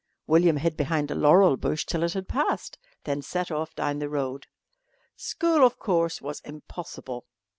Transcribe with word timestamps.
William 0.25 0.57
hid 0.57 0.75
behind 0.75 1.11
a 1.11 1.13
laurel 1.13 1.57
bush 1.57 1.85
till 1.85 2.01
it 2.01 2.13
had 2.13 2.27
passed, 2.27 2.79
then 3.03 3.21
set 3.21 3.51
off 3.51 3.75
down 3.75 3.99
the 3.99 4.09
road. 4.09 4.47
School, 5.15 5.63
of 5.63 5.77
course, 5.77 6.23
was 6.23 6.39
impossible. 6.39 7.27